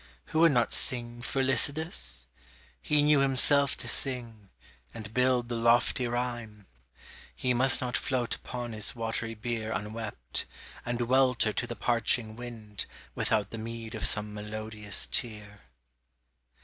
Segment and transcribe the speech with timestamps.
[0.33, 2.25] Who would not sing for Lycidas?
[2.81, 4.49] He knew Himself to sing,
[4.95, 6.65] and build the lofty rhyme.
[7.35, 10.47] He must not float upon his watery bier Unwept,
[10.87, 15.61] and welter to the parching wind, Without the meed of some melodious tear.